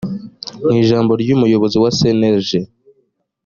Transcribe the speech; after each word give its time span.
mu 0.63 0.71
ijambo 0.81 1.11
ry 1.21 1.29
umuyobozi 1.35 1.77
wa 1.83 1.89
cnlg 1.97 2.49